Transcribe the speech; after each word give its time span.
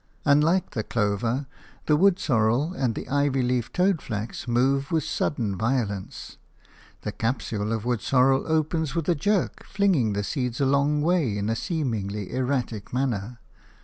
Unlike 0.25 0.71
the 0.71 0.81
clover, 0.83 1.45
the 1.85 1.95
wood 1.95 2.17
sorrel 2.17 2.73
and 2.73 2.95
the 2.95 3.07
ivy 3.07 3.43
leaved 3.43 3.75
toadflax 3.75 4.47
move 4.47 4.91
with 4.91 5.03
sudden 5.03 5.55
violence. 5.55 6.39
The 7.03 7.11
capsule 7.11 7.71
of 7.71 7.85
wood 7.85 8.01
sorrel 8.01 8.45
opens 8.51 8.95
with 8.95 9.07
a 9.09 9.13
jerk, 9.13 9.63
flinging 9.63 10.13
the 10.13 10.23
seeds 10.23 10.59
a 10.59 10.65
long 10.65 11.03
way 11.03 11.37
in 11.37 11.51
a 11.51 11.55
seemingly 11.55 12.31
erratic 12.33 12.91
manner. 12.91 13.41